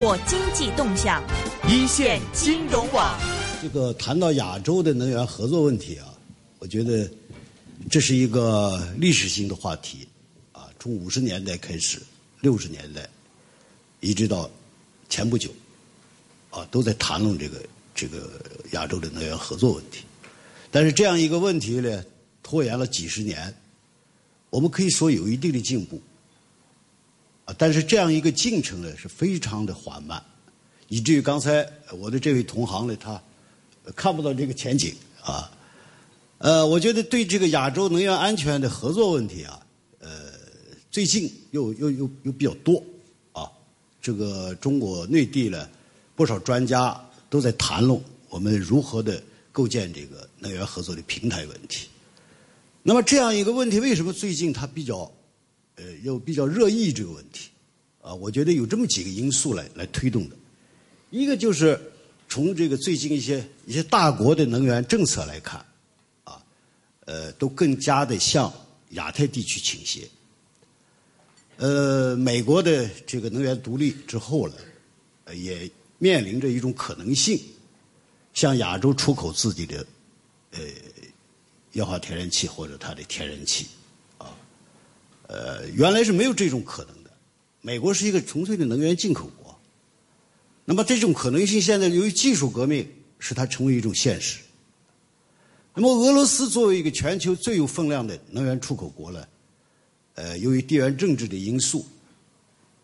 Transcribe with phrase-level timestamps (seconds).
[0.00, 1.24] 或经济动向，
[1.70, 3.18] 一线金融网。
[3.62, 6.12] 这个谈到亚洲的能源合作问题啊，
[6.58, 7.10] 我觉得
[7.90, 10.06] 这是一个历史性的话题
[10.52, 10.68] 啊。
[10.78, 11.98] 从五十年代开始，
[12.42, 13.08] 六十年代，
[14.00, 14.50] 一直到
[15.08, 15.50] 前不久，
[16.50, 17.62] 啊，都在谈论这个
[17.94, 18.30] 这个
[18.72, 20.04] 亚洲的能源合作问题。
[20.70, 22.04] 但是这样一个问题呢，
[22.42, 23.54] 拖延了几十年，
[24.50, 25.98] 我们可以说有一定的进步。
[27.46, 30.20] 啊，但是这样一个进程呢是非常的缓慢，
[30.88, 31.64] 以至于刚才
[31.96, 33.22] 我的这位同行呢，他
[33.94, 35.48] 看不到这个前景啊。
[36.38, 39.64] 呃，我觉得对这个亚洲能源安全的合作问题啊，
[40.00, 40.10] 呃，
[40.90, 42.82] 最近又又又又比较多
[43.30, 43.48] 啊。
[44.02, 45.68] 这个中国内地呢，
[46.16, 47.00] 不少专家
[47.30, 49.22] 都在谈论我们如何的
[49.52, 51.86] 构建这个能源合作的平台问题。
[52.82, 55.08] 那么这样一个问题，为什么最近它比较？
[55.76, 57.50] 呃，又比较热议这个问题，
[58.00, 60.36] 啊，我觉得有这么几个因素来来推动的。
[61.10, 61.78] 一个就是
[62.28, 65.64] 从这个最近一些一些大国的能源政策来看，
[66.24, 66.42] 啊，
[67.04, 68.52] 呃，都更加的向
[68.90, 70.08] 亚太地区倾斜。
[71.58, 74.54] 呃，美国的这个能源独立之后呢，
[75.34, 77.40] 也面临着一种可能性，
[78.34, 79.86] 向亚洲出口自己的
[80.50, 80.60] 呃
[81.72, 83.66] 液化天然气或者它的天然气。
[85.28, 87.10] 呃，原来是没有这种可能的。
[87.60, 89.58] 美国是一个纯粹的能源进口国，
[90.64, 94.38] 那么这种可能性现在由于技术革命使它成为一种现实。
[95.74, 99.26] 那么俄罗斯作为一个全球最有分量的能源出口国呢，
[100.14, 101.84] 呃，由于地缘政治的因素，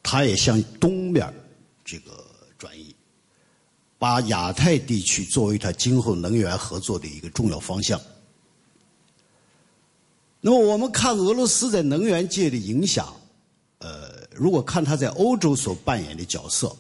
[0.03, 1.33] 它也向东面
[1.85, 2.25] 这个
[2.59, 2.95] 转移，
[3.99, 8.01] 把亚太地区作为它今后能源合作的一个重要方向。
[10.45, 13.15] 那么我们看俄罗斯在能源界的影响，
[13.79, 16.77] 呃，如果看它在欧洲所扮演的角色，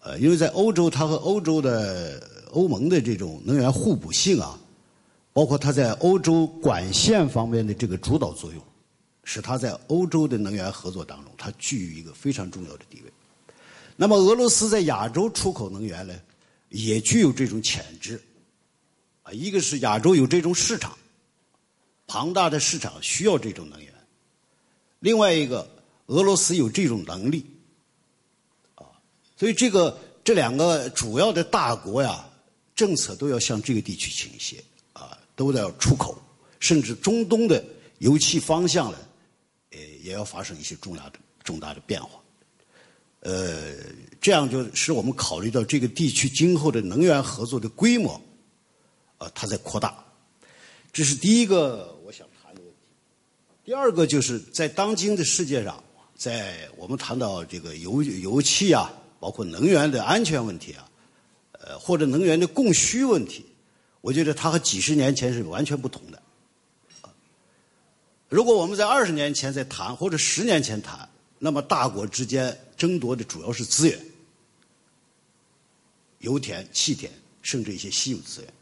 [0.00, 4.58] 呃，因为在欧洲，它和欧洲的欧盟的这种能源互补性啊，
[5.32, 8.60] 包括它在欧洲管线方面的这个主导作用，
[9.22, 13.12] 使它在欧洲的能源合作当中，它具有一个非常重要的地位。
[13.94, 16.12] 那么俄罗斯在亚洲出口能源呢，
[16.70, 18.20] 也具有这种潜质，
[19.22, 20.92] 啊，一个是亚洲有这种市场。
[22.06, 23.92] 庞大的市场需要这种能源，
[25.00, 25.68] 另外一个，
[26.06, 27.44] 俄罗斯有这种能力，
[28.74, 28.84] 啊，
[29.36, 32.28] 所以这个这两个主要的大国呀，
[32.74, 34.62] 政策都要向这个地区倾斜，
[34.92, 36.16] 啊，都要出口，
[36.60, 37.64] 甚至中东的
[37.98, 38.98] 油气方向呢，
[39.70, 42.20] 呃，也要发生一些重大的重大的变化，
[43.20, 43.72] 呃，
[44.20, 48.20] 这样就使我们考虑到这个地区今后的能源合作的规模，
[49.16, 50.04] 啊，它在扩大，
[50.92, 51.92] 这是第一个。
[53.64, 55.82] 第二个就是在当今的世界上，
[56.14, 60.86] 在我们谈到这个油油气啊，包括能源的安全问题啊，
[61.52, 63.46] 呃，或者能源的供需问题，
[64.02, 66.22] 我觉得它和几十年前是完全不同的。
[68.28, 71.08] 如果我们在二十年前在谈，或者十年前谈，
[71.38, 73.98] 那么大国之间争夺的主要是资源，
[76.18, 77.10] 油田、气田，
[77.40, 78.52] 甚至一些稀有资源。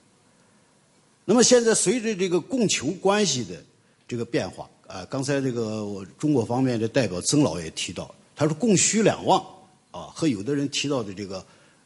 [1.24, 3.64] 那么现在随着这个供求关系的
[4.12, 4.68] 这个变化。
[4.86, 9.42] 啊，刚才这个我中国方面的代表曾老也提到，他说供需两旺
[9.90, 11.42] 啊，和有的人提到的这个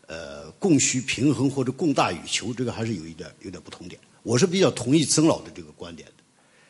[0.08, 4.00] 呃供需平衡或者供大于求，这个还是有一点有点不同点。
[4.24, 6.24] 我是比较同意曾老的这个观点的，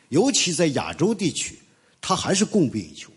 [0.09, 1.57] 尤其在亚洲地区，
[1.99, 3.09] 它还是供不应求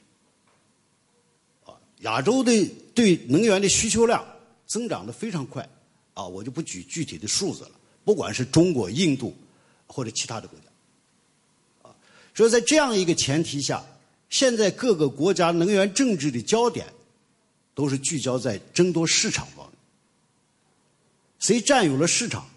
[1.66, 1.76] 啊。
[1.98, 2.50] 亚洲的
[2.94, 4.24] 对能源的需求量
[4.66, 5.68] 增长的非常快
[6.14, 7.72] 啊，我就不举具体的数字了，
[8.02, 9.36] 不管是中国、印度
[9.86, 10.64] 或者其他的国家。
[12.34, 13.84] 所以在这样一个前提下，
[14.28, 16.86] 现在各个国家能源政治的焦点
[17.74, 19.76] 都是聚焦在争夺市场方面。
[21.38, 22.48] 谁占有了市场，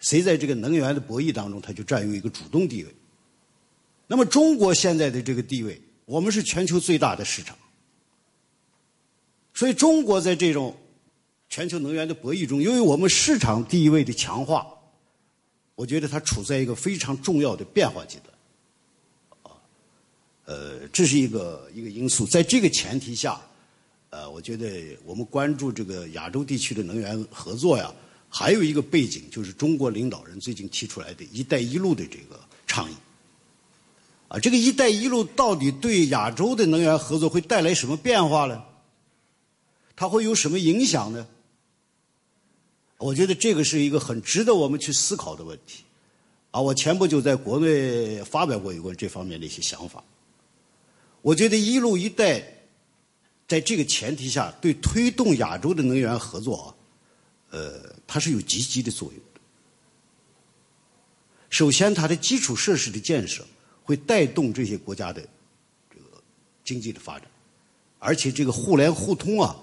[0.00, 2.94] 谁在这个能源的博弈当中，他就占有一个主动地位。
[4.06, 7.56] 那么中国现在的这个地位，我们是全球最大的市场，
[9.54, 10.76] 所以中国在这种
[11.48, 14.66] 全球能源的博弈中，由于我们市场地位的强化，
[15.74, 18.33] 我觉得它处在一个非常重要的变化阶段。
[20.44, 23.40] 呃，这是一个一个因素，在这个前提下，
[24.10, 27.90] 呃，我觉得我们关注这个亚洲地区的能源合作呀，
[28.28, 32.94] 还有一个背景就是中国领导人最近提出来的一带一路的这个倡议。
[34.28, 38.62] 啊，这个一带一路到底对亚洲的能源合作会带来什么变化呢？
[39.96, 41.26] 它会有什么影响呢？
[42.98, 45.84] 我觉得这个是一个很值得我们去思考的问题。
[46.50, 50.02] 啊，我前不久在国内发表过有关这方面的一些想法。
[51.24, 52.44] 我觉得“一路一带”
[53.48, 56.68] 在这个前提下，对推动亚洲的能源合作啊，
[57.50, 59.40] 呃，它是有积极的作用的。
[61.48, 63.42] 首先，它的基础设施的建设
[63.84, 65.26] 会带动这些国家的
[65.88, 66.22] 这个
[66.62, 67.26] 经济的发展，
[67.98, 69.56] 而且这个互联互通啊，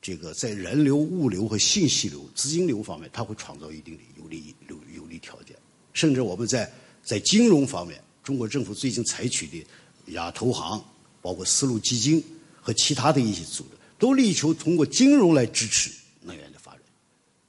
[0.00, 5.54] 这个在人流、物流和信息流、资金流方面，它会创造一定的有利有有利条件。
[5.92, 6.72] 甚至我们在
[7.04, 9.66] 在金融方面，中国政府最近采取的
[10.14, 10.82] 亚投行，
[11.22, 12.22] 包括丝路基金。
[12.64, 15.90] 和其他的一些组织都力求通过金融来支持
[16.20, 16.80] 能源的发展，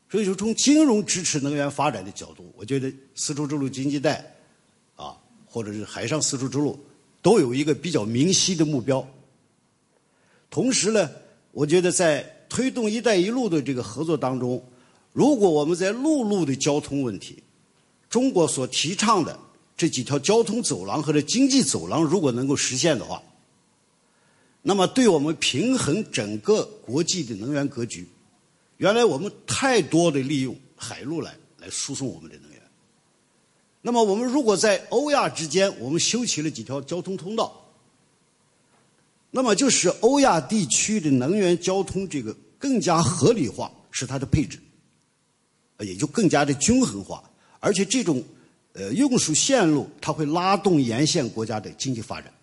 [0.09, 4.25] 所以说从金融支持能源发展的角度，我觉得丝绸之路经济带
[4.95, 5.15] 啊，
[5.45, 6.83] 或者是海上丝绸之路，
[7.21, 9.07] 都有一个比较明晰的目标。
[10.49, 11.07] 同时呢，
[11.51, 14.67] 我觉得在推动“一带一路”的这个合作当中，
[15.11, 17.43] 如果我们在陆路的交通问题，
[18.09, 19.39] 中国所提倡的
[19.77, 23.21] 这几条交通走廊或者经济走廊，如果能够实现的话，
[24.65, 28.07] 那么，对我们平衡整个国际的能源格局，
[28.77, 32.62] 原来我们太多的利用海路来来输送我们的能源。
[33.81, 37.69] 那么，我们如果在欧亚之间，我们修起了几条交通通道，
[39.31, 44.57] 那么就使欧亚地区的能源交通这个更加合理化，使它的配置，
[45.80, 47.21] 也就更加的均衡化。
[47.59, 48.24] 而且，这种
[48.71, 52.33] 呃运输线路，它会拉动沿线国家的经济发展。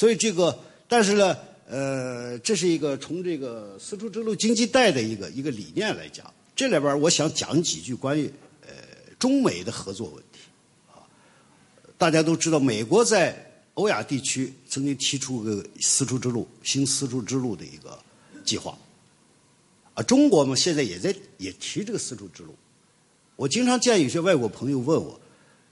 [0.00, 0.58] 所以这个，
[0.88, 1.36] 但是呢，
[1.68, 8.24] 呃，这是一个从这个丝绸之路经济带的一个一个理念来讲，这里边我想讲几句关于
[8.62, 8.72] 呃
[9.18, 10.38] 中美的合作问题
[10.88, 11.04] 啊。
[11.98, 18.02] 大家都知道，美国在欧亚地区曾经提出个丝绸之路新丝绸之路的一个
[18.42, 18.78] 计划，
[19.92, 22.56] 啊，中国嘛现在也在也提这个丝绸之路。
[23.36, 25.20] 我经常见有些外国朋友问我，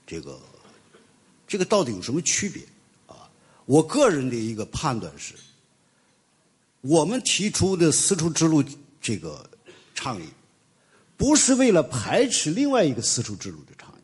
[0.05, 0.39] 这个
[1.47, 2.61] 这个到底有什么区别？
[3.69, 5.35] 我个人的一个判断是，
[6.81, 8.63] 我们提出的丝绸之路
[8.99, 9.47] 这个
[9.93, 10.25] 倡议，
[11.15, 14.01] 不是为了排斥另外一个丝绸之路的倡议，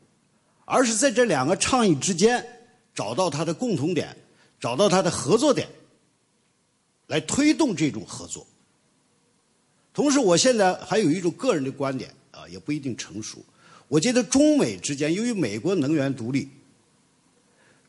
[0.66, 2.46] 而是在这两个倡议之间
[2.94, 4.16] 找到它的共同点，
[4.60, 5.68] 找到它的合作点，
[7.08, 8.46] 来推动这种合作。
[9.96, 13.44] 同时，我现在还有一种个人的观点啊，也不一定成熟。
[13.88, 16.48] 我觉得中美之间，由于美国能源独立，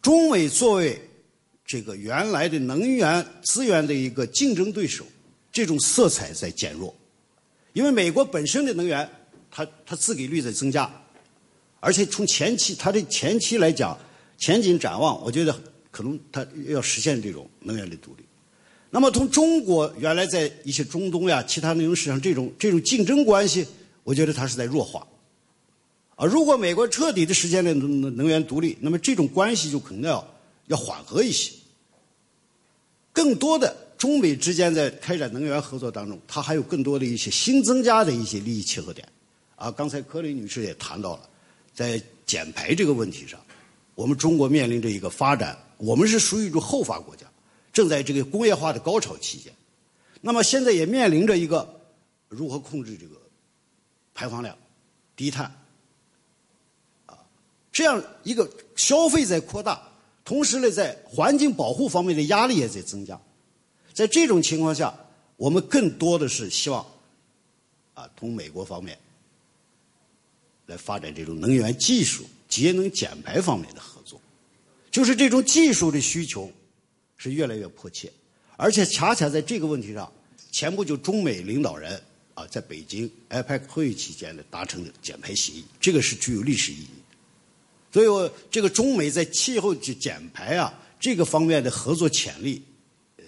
[0.01, 0.99] 中美作为
[1.67, 5.05] 这个原来的能源资源的一个竞争对手，
[5.51, 6.95] 这种色彩在减弱，
[7.73, 9.09] 因为美国本身的能源，
[9.51, 10.89] 它它自给率在增加，
[11.81, 13.99] 而且从前期它的前期来讲，
[14.39, 15.61] 前景展望，我觉得
[15.91, 18.25] 可能它要实现这种能源的独立。
[18.91, 23.67] 那么从中国原来在一些中东呀其他能源市场这种这种竞争关系，
[24.05, 25.05] 我觉得它是在弱化。
[26.15, 30.36] 啊，如果美国彻底的实现了能能源独立，那么这种关系就可能要。
[30.67, 31.53] 要缓和一些，
[33.13, 39.09] 更多的中美之间在开展能源合作当中，它还有更多的一些新增加的一些利益切合点。
[39.55, 41.29] 啊，刚才柯林女士也谈到了，
[41.73, 43.41] 在减排这个问题上，
[43.95, 47.25] 我们中国面临着一个发展，我们是属于一种后发国家，
[47.73, 49.51] 正在这个工业化的高潮期间。
[50.21, 51.81] 那么现在也面临着一个
[52.29, 53.15] 如何控制这个
[54.13, 54.55] 排放量、
[55.15, 55.51] 低碳
[57.07, 57.17] 啊，
[57.73, 59.81] 这样一个消费在扩大。
[60.27, 63.19] 同时呢，在环境保护方面的压力也在增加，
[63.95, 64.93] 在这种情况下，
[65.37, 66.85] 我们更多的是希望，
[67.95, 68.99] 啊，同美国方面
[70.67, 74.21] 来发展这种能源技术、节能减排方面的合作，
[74.91, 76.51] 就是这种技术的需求
[77.17, 78.13] 是越来越迫切，
[78.57, 80.13] 而且恰恰在这个问题上，
[80.51, 82.03] 前不久中美领导人
[82.35, 86.89] 啊在北京 IPAC 会议期间呢达成的减排协议，这个是具有历史意义。
[87.97, 92.63] 所以，我这个中美在气候减减排啊这个方面的合作潜力，
[93.17, 93.25] 呃，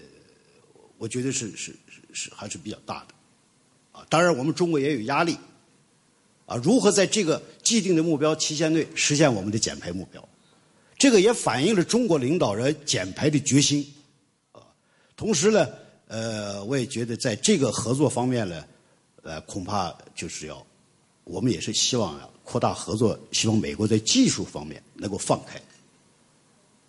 [0.99, 3.15] 我觉得是是是是还是比较大的，
[3.99, 5.39] 啊，当然我们中国也有压力，
[6.45, 10.29] 啊，如何在这个既定的目标期限内实现我们的减排目标，
[10.99, 13.91] 这个也反映了中国领导人减排的决心，
[14.53, 14.61] 啊，
[15.17, 15.67] 同时呢，
[16.09, 18.63] 呃，我也觉得在这个合作方面呢，
[19.23, 20.67] 呃，恐怕就是要，
[21.25, 22.29] 我们也是希望啊。
[22.50, 25.61] 扩大合作，希望美国在技术方面能够放开，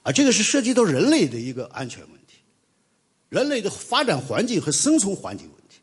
[0.04, 2.38] 啊，这个是涉及到人类的一个安全问题，
[3.28, 5.80] 人类的发展环境和生存环境问题，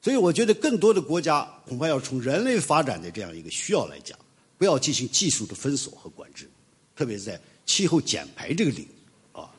[0.00, 4.16] 所以我觉得更多的国家恐怕要从人类发展的这样一个需要来讲，
[4.56, 6.48] 不要进行技术的封锁和管制，
[6.94, 8.94] 特别是在气候减排这个领域
[9.32, 9.50] 啊。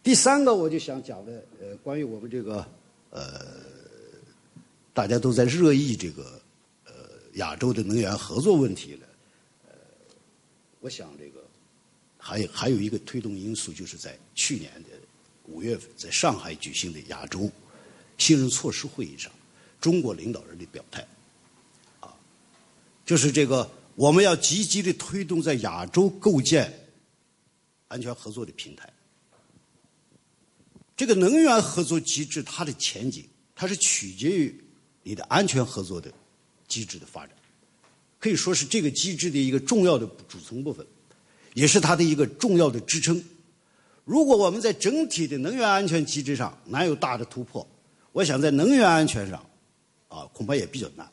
[0.00, 2.64] 第三个，我就想讲的，呃，关于我们这个，
[3.10, 3.40] 呃，
[4.94, 6.39] 大家都在热议这个。
[7.34, 9.06] 亚洲的能源合作问题呢，
[9.68, 9.74] 呃，
[10.80, 11.44] 我想这个
[12.18, 14.88] 还有还有一个推动因素，就是在去年的
[15.46, 17.50] 五月份在上海举行的亚洲
[18.18, 19.30] 信任措施会议上，
[19.80, 21.06] 中国领导人的表态，
[22.00, 22.14] 啊，
[23.04, 26.88] 就是这个我们要积极的推动在亚洲构建
[27.88, 28.92] 安全合作的平台。
[30.96, 34.64] 这个能源合作机制它的前景，它是取决于
[35.02, 36.12] 你的安全合作的
[36.70, 37.36] 机制的发展，
[38.18, 40.86] 可以说是这个机制的一个重要的组成部分，
[41.52, 43.22] 也是它的一个重要的支撑。
[44.04, 47.66] 如果我们在整体的能源安全机制上难有大的突破，
[48.12, 49.44] 我想在能源安全上，
[50.08, 51.06] 啊，恐怕也比较难。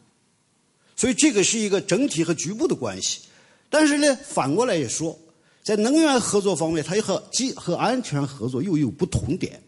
[0.95, 3.21] 所以这个是一个整体和局部的关系。
[3.69, 5.19] 但是呢，反过来也说，
[5.61, 9.61] 在能源合作方面，它又和机和安全合作又有不同点。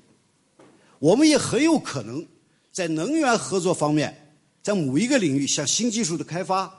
[0.97, 2.25] 我们也很有可能
[2.71, 4.28] 在能源合作方面，
[4.61, 6.71] 在某一个领域，像新技术的开发，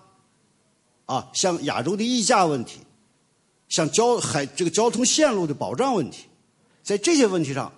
[1.06, 2.80] 啊，像亚洲的溢价问题，
[3.68, 6.26] 像交海这个交通线路的保障问题，
[6.82, 7.72] 在这些问题上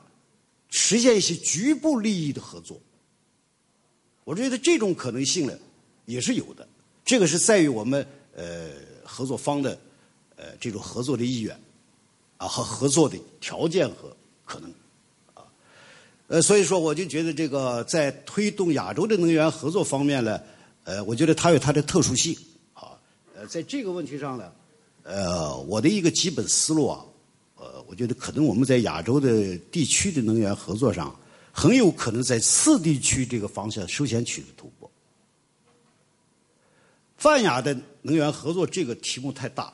[0.68, 2.80] 实现一些局部利益的合作。
[4.24, 5.58] 我觉得这种可能性呢
[6.06, 6.68] 也是有的，
[7.04, 8.70] 这个是在于我们呃
[9.04, 9.78] 合作方的
[10.36, 11.58] 呃这种合作的意愿
[12.36, 14.72] 啊和合作的条件和可能。
[16.32, 20.40] 呃，所以说我就觉得这个在推动亚洲的能源合作方面呢，
[20.84, 22.34] 呃，我觉得它有它的特殊性
[22.72, 22.98] 啊。
[23.36, 24.50] 呃，在这个问题上呢，
[25.02, 27.04] 呃，我的一个基本思路啊，
[27.56, 31.14] 呃，我觉得可能我们在亚洲的地区的能源合作上，
[31.52, 34.90] 很有可能在次地区这个方向首先取得突破。
[37.18, 39.70] 泛亚的能源合作这个题目太大，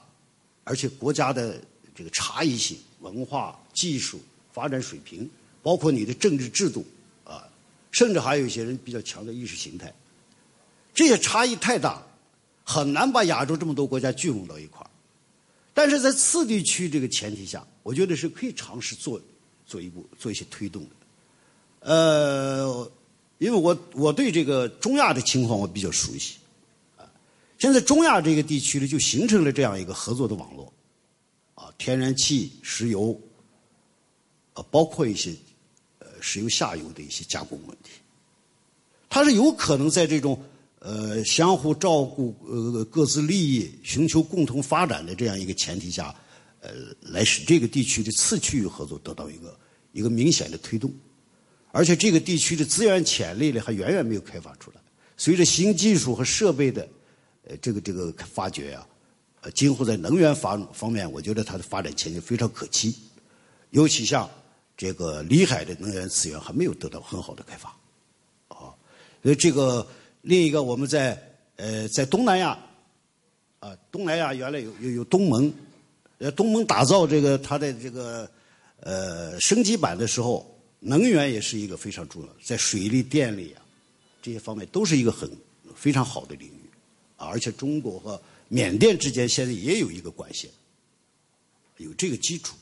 [0.64, 1.62] 而且国家的
[1.94, 4.18] 这个差异性、文化、技术
[4.52, 5.30] 发展水平。
[5.62, 6.86] 包括你的政治制度，
[7.24, 7.46] 啊，
[7.90, 9.92] 甚至还有一些人比较强调意识形态，
[10.94, 12.02] 这些差异太大，
[12.64, 14.86] 很难把亚洲这么多国家聚拢到一块。
[15.74, 19.20] 但是在次地区这个前提下，我觉得是可以尝试做
[19.66, 20.90] 做一步做一些推动的。
[21.80, 22.90] 呃，
[23.38, 26.36] 因为我我对这个中亚的情况我比较熟悉，
[26.96, 27.06] 啊，
[27.58, 30.72] 现在中亚这个地区呢就形成了这样一个合作的网络，
[31.54, 33.20] 啊，天然气、石油，
[34.54, 35.34] 啊，包括一些。
[36.20, 37.90] 石油下游的一些加工问题，
[39.08, 40.40] 它是有可能在这种
[40.80, 46.14] 呃相互照顾、呃各自利益、寻求共同发展的这样一个前提下，
[46.60, 46.70] 呃，
[47.00, 49.58] 来使这个地区的次区域合作得到一个
[49.92, 50.92] 一个明显的推动，
[51.70, 54.80] 而且这个地区的资源潜力呢还远远没有开发出来。
[55.16, 56.88] 随着新技术和设备的
[57.46, 58.86] 呃这个这个发掘啊，
[59.40, 62.94] 呃，今后在能源方方面，我觉得它的发展前景非常可期，
[63.70, 64.28] 尤其像。
[64.78, 67.68] 这个里海的能源资源还没有得到很好的开发，
[68.46, 68.70] 啊，
[69.24, 69.84] 所以这个
[70.22, 71.20] 另一个我们在
[71.56, 72.56] 呃在东南亚，
[73.58, 75.52] 啊东南亚原来有有有东盟，
[76.18, 78.30] 呃东盟打造这个它的这个
[78.78, 83.62] 呃升级版的时候，能源也是一个非常重要的，在水利、电力啊
[84.22, 85.28] 这些方面都是一个很
[85.74, 86.70] 非常好的领域，
[87.16, 90.48] 啊而且中国和缅甸之间现在也有一个关系，
[91.78, 92.54] 有这个基础，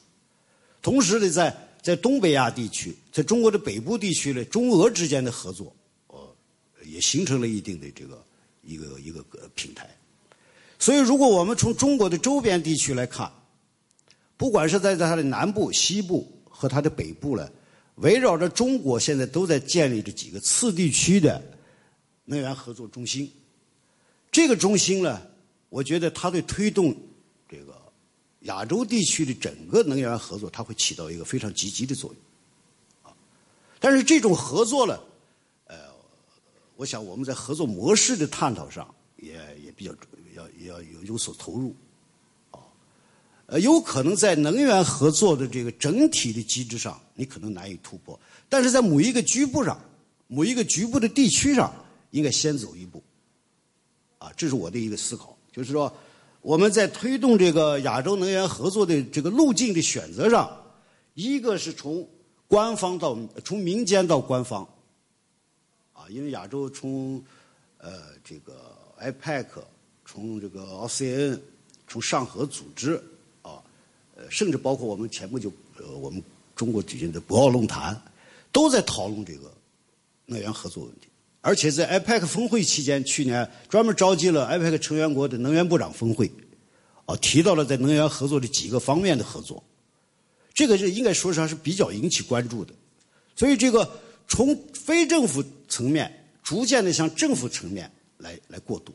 [0.81, 1.55] 同时呢在。
[1.87, 5.73] 在东北亚地区，在中国的北部地区呢，中俄之间的合作，
[6.09, 6.19] 呃，
[6.85, 8.21] 也形成了一定的这个
[8.65, 9.25] 一个一个
[9.55, 9.89] 平台。
[10.81, 13.31] 所以，如果我们从中国的周边地区来看，
[14.37, 17.49] 不管是在它的南部、西部和它的北部呢，
[17.99, 21.41] 围绕着中国现在都在建立着几个次地区的
[22.25, 23.31] 能源合作中心。
[24.33, 25.23] 这个中心呢，
[25.69, 26.93] 我觉得它对推动。
[28.47, 33.15] 亚洲地区的整个能源合作，它会起到一个非常积极的作用，啊，
[33.79, 34.99] 但是这种合作呢，
[35.67, 35.77] 呃，
[36.77, 39.35] 我想我们在合作模式的探讨上也
[39.65, 39.93] 也比较
[40.35, 41.75] 要要有有所投入，
[42.51, 42.59] 啊，
[43.47, 49.81] 呃，有可能在能源合作的这个整体的机制上，你可能难以突破，但是在某一个局部上，
[50.27, 51.75] 某一个局部的地区上，
[52.11, 53.03] 应该先走一步，
[54.19, 55.93] 啊，这是我的一个思考，就是说。
[56.47, 60.57] 我们在推动这个亚洲能源合作的这个路径的选择上，
[61.15, 62.09] 一个是从
[62.47, 64.63] 官方到从民间到官方，
[65.93, 67.21] 啊，因为亚洲从
[67.79, 67.91] 呃
[68.23, 68.55] 这个
[69.01, 69.47] IPEC，
[70.05, 71.41] 从这个 OCN，
[71.89, 72.95] 从上合组织
[73.43, 73.59] 啊，
[74.15, 76.23] 呃，甚至包括我们前不久呃我们
[76.55, 78.01] 中国举行的博鳌论坛，
[78.53, 79.53] 都在讨论这个
[80.27, 81.09] 能源合作问题。
[81.47, 86.29] 而且在 IPEC 峰会期间，去年专门召集了 IPEC 成员国的能源部长峰会，
[87.05, 89.63] 啊，提到了在能源合作的几个方面的合作，
[90.53, 92.75] 这个是应该说上是比较引起关注的。
[93.37, 93.89] 所以，这个
[94.27, 96.13] 从非政府层面
[96.43, 97.89] 逐渐的向政府层面
[98.19, 98.93] 来来过渡，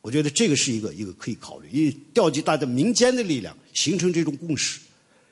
[0.00, 4.78] 我觉得这个是一个一个可以考虑，因为调集大家民间的力量，形成这种共识，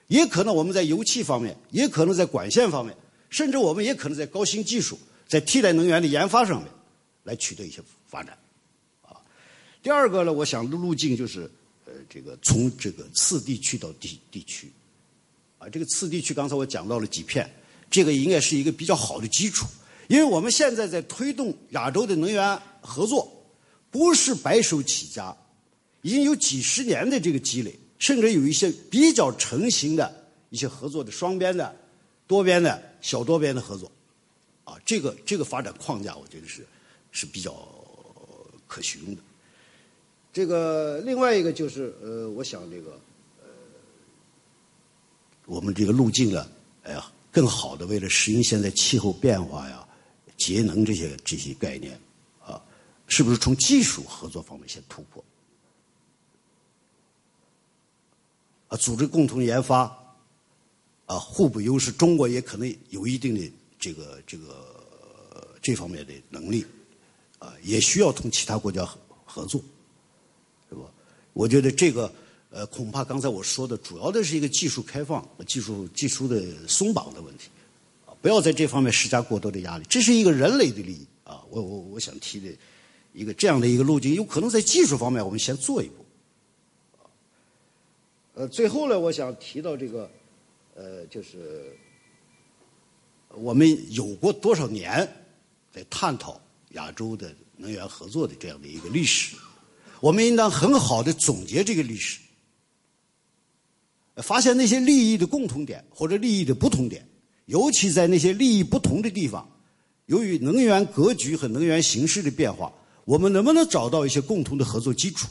[0.09, 2.93] 也可能我们在油气方面，也可能在管线方面，
[3.31, 4.99] 甚至我们也可能在高新技术、
[5.29, 6.69] 在替代能源的研发上面
[7.23, 8.37] 来取得一些发展。
[9.03, 9.21] 啊，
[9.83, 11.43] 第二个呢，我想的路径就是
[11.85, 14.73] 呃，这个从这个次地区到地地区。
[15.59, 17.49] 啊，这个次地区刚才我讲到了几片，
[17.91, 19.67] 这个应该是一个比较好的基础，
[20.07, 23.31] 因为我们现在在推动亚洲的能源合作，
[23.91, 25.37] 不是白手起家，
[26.03, 31.75] 已经有几十年的这个积累，甚至有一些比较成型的一些合作的双边的、
[32.29, 33.91] 多边的小多边的合作，
[34.69, 36.67] 啊，这个这个发展框架，我觉得是
[37.11, 37.53] 是比较
[38.67, 39.23] 可循的。
[40.33, 43.01] 这个另外一个就是呃，我想这个。
[45.47, 46.47] 我们这个路径呢，
[46.83, 49.89] 哎呀，更好的为了适应现在气候变化呀、
[50.37, 51.99] 节能这些这些概念，
[52.45, 52.63] 啊，
[53.07, 55.25] 是不是从技术合作方面先突破？
[58.69, 59.85] 啊，组织共同研发，
[61.07, 63.41] 啊，互补优势，中国也可能有一定的
[63.79, 66.65] 这个这个这方面的能力，
[67.39, 69.63] 啊，也需要同其他国家合合作，
[70.69, 70.83] 是吧？
[71.33, 72.13] 我觉得这个。
[72.51, 77.51] 呃，恐怕刚才我说的主要的是一个技术开放、技术技术的松绑的问题，
[78.07, 79.85] 啊，不要在这方面施加过多的压力。
[79.87, 82.49] 这是一个人类的利益啊，我我我想提的
[83.13, 86.07] 一个这样的一个路径，有可能在技术方面我们先做一步。
[88.33, 90.11] 呃，最后呢，我想提到这个，
[90.75, 91.77] 呃，就是
[93.41, 95.09] 我们有过多少年
[95.73, 96.41] 在探讨
[96.71, 99.37] 亚洲的能源合作的这样的一个历史，
[100.01, 102.21] 我们应当很好的总结这个历史。
[104.17, 107.07] 发现那些利益的共同点或者利益的不同点，
[107.47, 109.49] 尤其在那些利益不同的地方，
[110.07, 112.73] 由于能源格局和能源形势的变化，
[113.05, 115.29] 我们能不能找到一些共同的合作基础？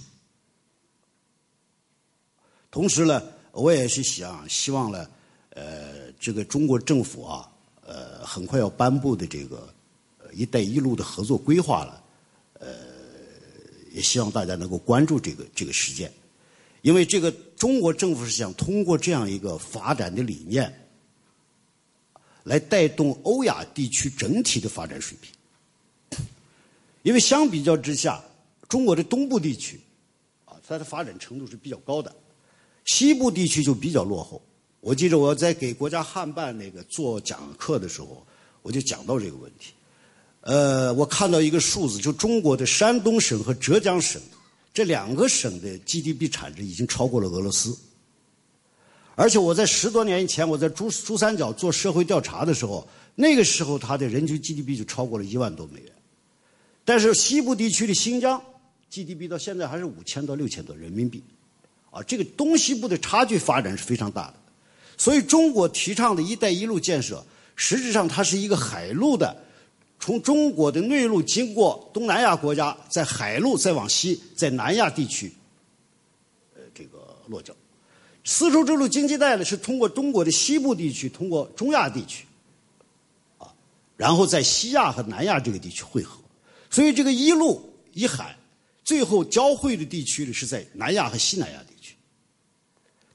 [2.72, 3.22] 同时呢，
[3.52, 5.10] 我也是想希望呢，
[5.50, 7.52] 呃，这个中国政府啊，
[7.88, 9.74] 呃，很快要颁布的这个
[10.36, 12.04] “一带一路”的合作规划了，
[12.60, 12.68] 呃，
[13.94, 16.12] 也希望大家能够关注这个这个实践。
[16.82, 20.72] 因为这个中国政府是想通过这样一个发展的理念，
[22.44, 25.32] 来带动欧亚地区整体的发展水平。
[27.04, 28.22] 因为相比较之下，
[28.68, 29.80] 中国的东部地区，
[30.44, 32.14] 啊，它的发展程度是比较高的，
[32.84, 34.42] 西部地区就比较落后。
[34.88, 38.26] 我记得我在给国家汉办那个做讲课的时候，
[38.62, 39.74] 我就讲到这个问题。
[40.40, 44.22] 呃，我看到一个数字，就中国的山东省和浙江省。
[44.74, 47.78] 这两个省的 GDP 产值已经超过了俄罗斯，
[49.16, 55.92] 而且我在十多年以前，我在珠珠三角做社会调查的时候，那个时候它的人均 GDP 就超过了一万多美元。
[56.86, 58.42] 但是西部地区的新疆
[58.90, 61.22] GDP 到现在还是五千到六千多人民币，
[61.92, 64.36] 啊，这个东西部的差距发展是非常大的。
[64.98, 67.24] 所以中国提倡的一带一路建设，
[67.56, 69.44] 实质上它是一个海路的。
[70.00, 75.34] 从中国的内陆经过东南亚国家，在海路再往西，在南亚地区，
[76.56, 77.52] 呃，这个落脚。
[78.24, 82.26] 丝绸之路经济带呢，是通过中国的西部地区，通过中亚地区，
[83.40, 83.52] 啊，
[83.96, 86.20] 然后在西亚和南亚这个地区汇合。
[86.70, 88.38] 所以这个一路一海，
[88.84, 91.77] 最后交汇的地区呢，是在南亚和西南亚地区。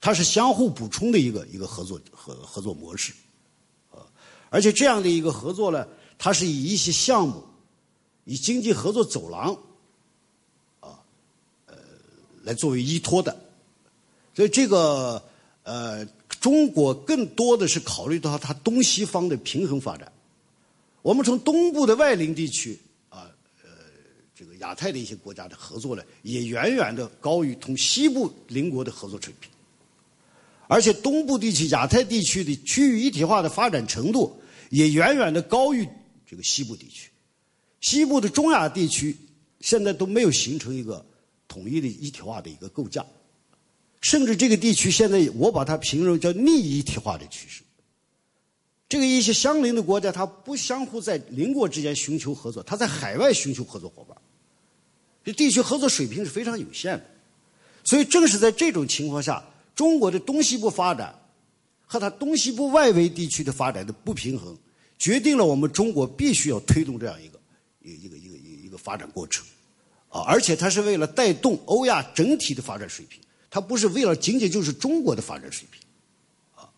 [0.03, 3.13] 它是相互补充的一个一个合作合合作模式，
[3.93, 4.03] 啊，
[4.51, 5.87] 而且这样的一个合作呢。
[6.19, 7.43] 它是以一些项目，
[8.25, 9.53] 以经济合作走廊，
[10.79, 11.03] 啊，
[11.67, 11.75] 呃，
[12.45, 13.37] 来作为依托的，
[14.33, 15.21] 所以这个
[15.65, 16.07] 呃，
[16.41, 20.13] 中国更多的是考虑到它东西方的平衡发展。
[21.03, 23.27] 我们从东部的外邻地区啊，
[23.65, 23.71] 呃，
[24.33, 29.51] 这个亚太的一些国家的合作呢，也远远的高于同西部邻国的合作水平，
[30.73, 35.87] 而且东部地区、亚太地区的区域一体化的发展程度也远远的高于。
[36.27, 37.11] 这个西部地区，
[37.83, 39.15] 西部的中亚地区
[39.61, 41.05] 现在都没有形成一个
[41.47, 43.05] 统一的一体化的一个构架，
[44.01, 47.63] 甚至这个地区现在我把它形容叫逆一体化的趋势。
[48.89, 54.17] 这个一些相邻的国家，它不相互在邻国之间寻求合作，它在海外寻求合作伙伴，
[55.23, 57.05] 这地区合作水平是非常有限的。
[57.85, 61.15] 所以正是在这种情况下，中国的东西部发展
[61.87, 64.57] 和它东西部外围地区的发展的不平衡。
[64.99, 67.41] 决定了我们中国必须要推动这样一个
[67.81, 69.45] 一个一个一个一个发展过程，
[70.09, 75.83] 啊，而且它是为了带动欧亚整体的发展水平，它不是为了仅仅就是中国的发展水平，
[76.55, 76.71] 啊，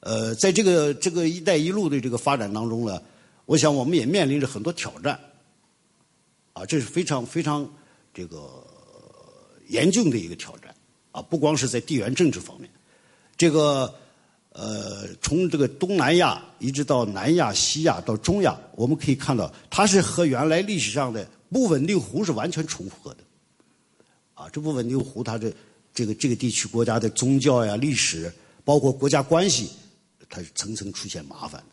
[0.00, 3.00] 呃，在这个这个“一带一路”的这个发展当中呢，
[3.44, 5.16] 我想我们也面临着很多挑战，
[6.52, 7.72] 啊，这是非常非常
[8.12, 8.66] 这个
[9.68, 10.74] 严峻的一个挑战，
[11.16, 12.68] 啊，不光是在地缘政治方面，
[13.38, 13.94] 这个
[14.50, 23.20] 呃，从这个东南亚一直到南亚、西亚到中亚，我们可以看到，它是和原来历史上的不稳定湖是完全重合的。
[24.34, 25.50] 啊，这不稳定湖，它的
[25.94, 28.30] 这个这个地区国家的宗教呀、历史，
[28.62, 29.70] 包括国家关系，
[30.28, 31.66] 它是层层出现麻烦的。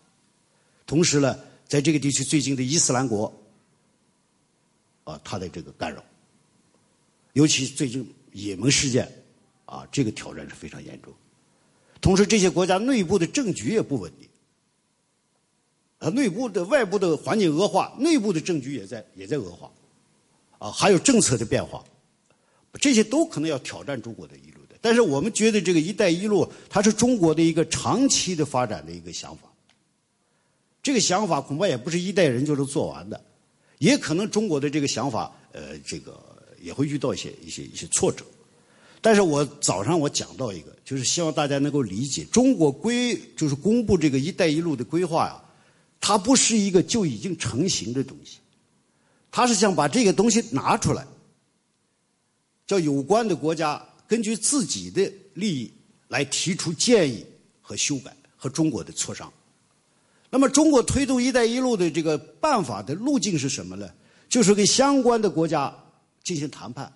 [0.85, 3.29] 同时呢，在这个地区最近的伊斯兰国，
[5.03, 6.01] 啊，它的这个干扰，
[7.33, 9.11] 尤其最近也门事件，
[9.65, 11.13] 啊，这个挑战是非常严重。
[12.01, 14.27] 同时，这些国家内部的政局也不稳定，
[15.99, 19.71] 啊，内部的、外部的环境恶化，内部的政局也在也在恶化，
[20.59, 21.81] 啊，还有政策的变化，
[22.73, 24.75] 这些都可能要挑战中国的一路的。
[24.81, 29.43] 但是，我们觉得这个“一带一路”它是中国的一个长期的发展的一个想法，
[30.81, 33.23] 这个想法恐怕也不是一代人就能做完的，
[33.77, 36.21] 也可能中国的这个想法，呃，这个
[36.59, 38.25] 也会遇到一些一些一些挫折。
[39.03, 45.43] 但是我早上我讲到一个，就是希望大家能够理解，中国规就是公布这个“一带一路”的规划呀，
[45.99, 48.37] 它不是一个就已经成型的东西，
[49.29, 51.05] 它是想把这个东西拿出来，
[52.65, 55.69] 叫有关的国家根据自己的利益
[56.07, 57.25] 来提出建议
[57.61, 59.29] 和修改和中国的磋商。
[60.29, 63.89] 那么，中国推动“一带一路”的这个办法的路径是什么呢？
[64.29, 65.75] 就是跟相关的国家
[66.23, 66.89] 进行谈判。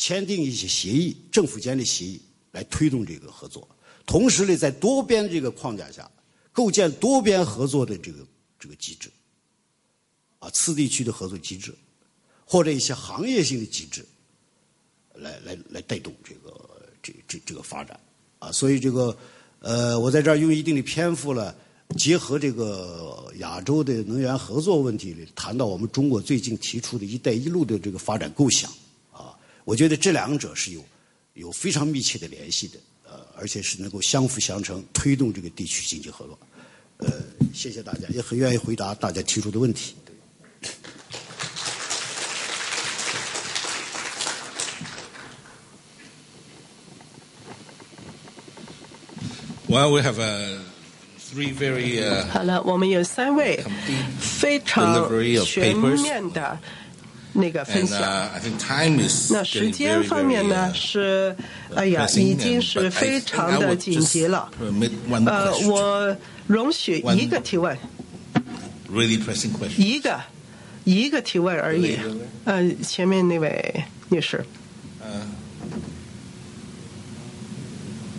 [0.00, 2.18] 签订一些协议，政府间的协议
[2.52, 3.68] 来推动这个合作，
[4.06, 6.10] 同时呢，在多边这个框架下，
[6.52, 8.26] 构建多边合作的这个
[8.58, 9.10] 这个机制，
[10.38, 11.74] 啊，次地区的合作机制，
[12.46, 14.02] 或者一些行业性的机制，
[15.16, 18.00] 来来来带动这个这这这个发展，
[18.38, 19.14] 啊，所以这个
[19.58, 21.54] 呃，我在这儿用一定的篇幅呢，
[21.98, 28.72] 结合这个亚洲的能源合作问题，谈到我们中国最近提出的一带一路的这个发展构想。
[29.64, 30.84] 我觉得这两者是有
[31.34, 36.38] 有非常密切的联系的，呃，而且是能够相辅相成，推动这个地区经济合作。
[36.98, 37.12] 呃，
[37.54, 39.94] 谢谢大家，也很愿意回答大家提出的问题。
[49.66, 50.16] Well, we have
[51.32, 53.64] three very 好了，我们有三位
[54.18, 55.08] 非常
[55.44, 56.58] 全面的。
[57.40, 58.00] 那个分享。
[59.30, 60.72] 那时间方面呢？
[60.74, 61.34] 是，
[61.74, 64.50] 哎呀，已经是非常的紧急了。
[65.26, 67.76] 呃，我容许一个提问。
[69.76, 70.20] 一个，
[70.84, 71.96] 一个提问而已。
[72.44, 74.44] 呃，前面那位女士。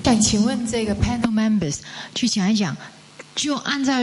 [0.03, 1.77] 想请问这个 panel members
[2.15, 2.75] 去讲一讲，
[3.35, 3.93] 就按照。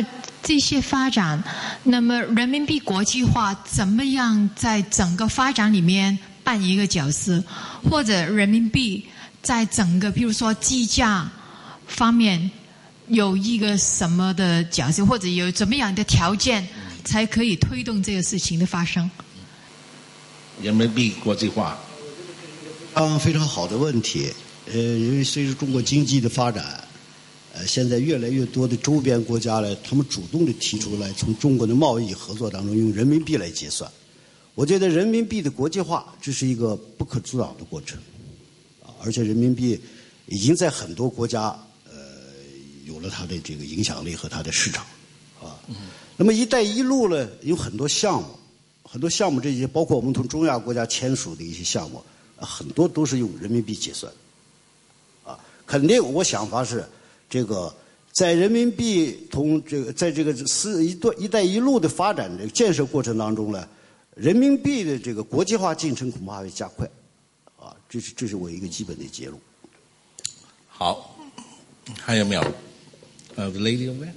[0.43, 1.43] 这些发展，
[1.83, 7.43] 那么人民币国际化怎么样在整个发展里面扮一个角色？
[7.91, 9.05] 或者人民币
[9.43, 11.31] 在整个，譬如说计价
[11.87, 12.51] 方面
[13.09, 15.05] 有一个什么的角色？
[15.05, 16.67] 或者有怎么样的条件
[17.05, 19.11] 才可以推动这个事情的发生？
[20.63, 21.77] 人民币国际化，
[22.95, 24.33] 啊，非常好的问题。
[24.67, 26.85] 呃，因为随着中国经济的发展。
[27.59, 33.91] 呃，现在越来越多的周边国家呢，他们主动的提出来，从中国的贸易合作当中用人民币来结算。
[34.55, 37.99] 我觉得人民币的国际化这是一个不可阻挡的过程，
[38.81, 39.81] 啊，而且人民币
[40.27, 41.49] 已经在很多国家
[41.85, 41.91] 呃
[42.85, 44.87] 有了它的这个影响力和它的市场，
[45.43, 45.59] 啊。
[46.17, 48.29] 那么“一带一路”呢，有很多项目，
[48.85, 52.01] 很多项目这些包括我们同中亚国家签署的一些项目，
[52.37, 54.13] 很多都是用人民币结算，
[55.25, 56.85] 啊，肯定我想法是。
[57.29, 57.75] 这个
[58.13, 63.69] 在人民币同这个在这个“四一段一带一路”的发展的建设过程当中呢，
[64.17, 66.89] 人民币的这个国际化进程恐怕会加快，
[67.59, 69.39] 啊，这是这是我一个基本的结论。
[70.67, 71.17] 好，
[72.01, 72.41] 还有没有？
[73.37, 74.13] 呃，the lady over there。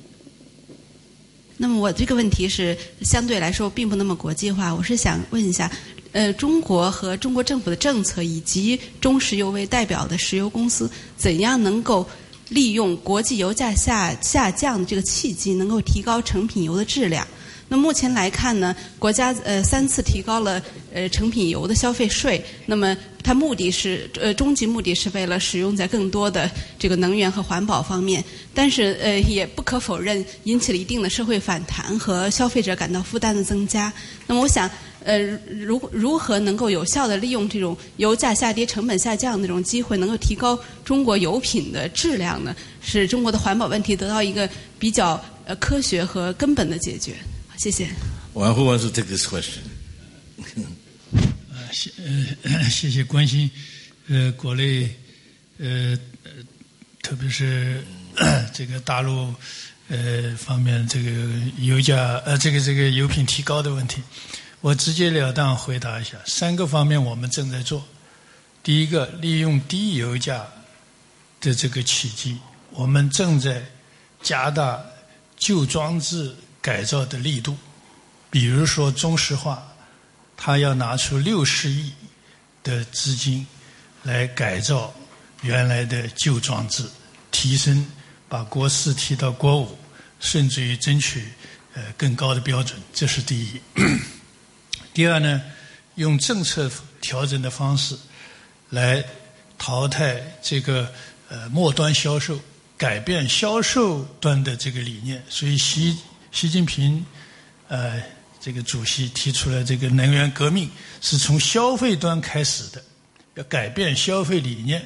[1.57, 5.71] 那么我这个问题是相对来说并不那么国际化，我是想问一下，
[6.11, 12.07] 呃，中国和中国政府的政策以及中石油为代表的石油公司怎样能够？
[12.51, 17.25] 利用国际油价下下降的这个契机，能够提高成品油的质量。
[17.71, 20.61] 那目前来看呢，国家呃三次提高了
[20.93, 22.43] 呃成品油的消费税。
[22.65, 28.21] 那么它目的是呃终极目的是为了使用在更多的这个能源和环保方面。
[28.53, 33.91] 但是呃也不可否认，引起了一定的社会反弹和消费者感到负担的增加。
[34.27, 34.69] 那么我想。
[35.03, 35.17] 呃，
[35.59, 40.55] 如如何能够有效的利用这种油价下跌、成本下降的这种机会，能够提高
[40.85, 42.55] 中国油品的质量呢？
[42.83, 47.15] 使中国的环保问题得到一个比较呃科学和根本的解决。
[47.61, 47.87] 谢谢。
[48.33, 49.59] 我 who wants to take this question？
[51.71, 51.91] 谢
[52.43, 53.47] 呃 谢谢关心
[54.07, 54.89] 呃国内
[55.59, 55.95] 呃
[57.03, 57.83] 特别是
[58.51, 59.31] 这个大陆
[59.89, 61.11] 呃方面这个
[61.59, 64.01] 油价呃这个这个油品提高的问题，
[64.61, 67.87] 我直截了当回答一下，三个方面我们正在做。
[68.63, 70.47] 第一个，利用低油价
[71.39, 72.39] 的这个契机，
[72.71, 73.63] 我们正在
[74.23, 74.83] 加大
[75.37, 77.57] 旧装置改造的力度。
[78.29, 79.61] 比如说中石化，
[80.37, 81.91] 它要拿出六十亿
[82.63, 83.45] 的资金
[84.03, 84.93] 来改造
[85.41, 86.85] 原来的旧装置，
[87.31, 87.85] 提升
[88.29, 89.77] 把国四提到国五，
[90.19, 91.27] 甚至于争取
[91.73, 93.61] 呃更高的标准，这是第一。
[94.93, 95.41] 第二呢，
[95.95, 96.71] 用政策
[97.01, 97.97] 调整的方式
[98.69, 99.03] 来
[99.57, 100.89] 淘汰这个
[101.27, 102.39] 呃末端销售，
[102.77, 105.21] 改变销售端的这个理念。
[105.29, 105.97] 所以习
[106.31, 107.05] 习近平
[107.67, 108.01] 呃。
[108.43, 110.67] 这个主席提出了这个能源革命
[110.99, 112.83] 是从消费端开始的，
[113.35, 114.83] 要改变消费理念，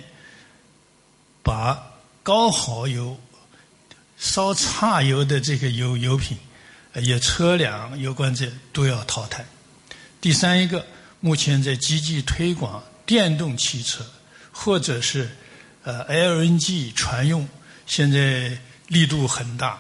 [1.42, 1.82] 把
[2.22, 3.18] 高耗油、
[4.18, 6.38] 烧差油的这个油油品，
[6.96, 9.46] 也车辆有关这都要淘汰。
[10.20, 10.86] 第三一个，
[11.22, 14.06] 目前在积极推广电动汽车，
[14.52, 15.30] 或者是
[15.84, 17.48] 呃 LNG 船用，
[17.88, 18.52] 现在
[18.88, 19.80] 力度很大，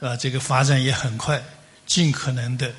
[0.00, 1.40] 啊，这个发展也很快，
[1.86, 2.72] 尽可能的。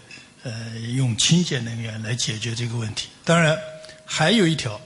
[0.43, 3.07] 呃，用清洁能源来解决这个问题。
[3.23, 3.55] 当然，
[4.03, 4.81] 还有一条，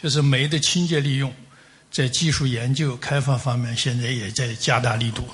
[0.00, 1.34] 就是煤的清洁利用，
[1.90, 5.24] 在技术研究开发方面，现在也在加大力度。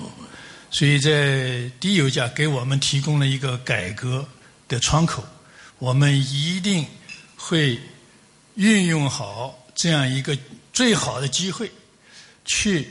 [0.71, 4.27] 所以在低油价给我们提供了一个改革
[4.67, 5.23] 的窗口，
[5.77, 6.83] 我们一定
[7.35, 7.79] 会
[8.55, 10.35] 运用好这样一个
[10.73, 11.71] 最好的机会，
[12.43, 12.89] 去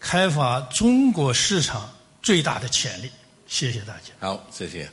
[0.00, 1.94] 开发中国市场
[2.26, 3.08] 最大的潜力。
[3.46, 4.12] 谢谢大家。
[4.18, 4.90] 好，谢谢。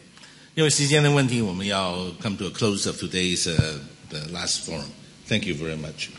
[0.54, 3.46] 因为时间的问题，我们要 come to a close of today's
[4.10, 4.84] the last forum.
[5.28, 6.10] Thank you very much.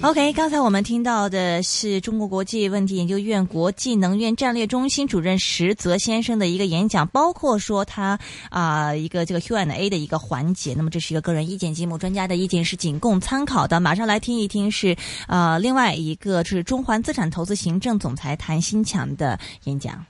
[0.00, 10.72] OK，刚才我们听到的是中国国际问题研究院国际能源战略中心主任石泽先生的一个演讲，包括说他啊一个这个 Q&A 的一个环节。
[10.72, 13.78] 那么这是一个个人意见节目，专家的意见是仅供参考的。
[13.78, 14.96] 马上来听一听是
[15.28, 20.02] 呃另外一个是中环资产投资行政总裁谭新强的演讲。